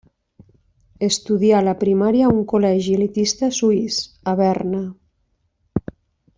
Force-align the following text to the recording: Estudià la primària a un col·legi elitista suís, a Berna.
Estudià 1.07 1.59
la 1.67 1.75
primària 1.83 2.25
a 2.29 2.33
un 2.37 2.41
col·legi 2.53 2.97
elitista 3.01 3.53
suís, 3.61 4.01
a 4.33 4.37
Berna. 4.43 4.85